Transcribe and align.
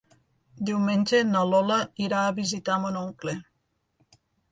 Diumenge 0.69 1.19
na 1.33 1.43
Lola 1.49 1.77
irà 2.05 2.21
a 2.25 2.31
visitar 2.39 2.79
mon 2.87 2.97
oncle. 3.03 3.37